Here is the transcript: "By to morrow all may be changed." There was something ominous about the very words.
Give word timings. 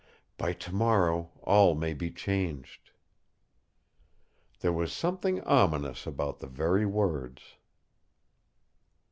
"By 0.35 0.53
to 0.53 0.73
morrow 0.73 1.29
all 1.43 1.75
may 1.75 1.93
be 1.93 2.09
changed." 2.09 2.89
There 4.61 4.73
was 4.73 4.91
something 4.91 5.41
ominous 5.41 6.07
about 6.07 6.39
the 6.39 6.47
very 6.47 6.87
words. 6.87 7.43